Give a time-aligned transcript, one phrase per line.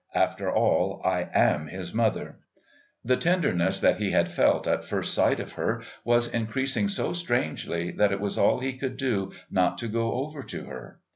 [0.15, 2.39] After all, I am his mother."
[3.05, 7.91] The tenderness that he had felt at first sight of her was increasing so strangely
[7.91, 11.01] that it was all he could do not to go over to her.